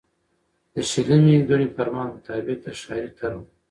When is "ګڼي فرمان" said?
1.49-2.07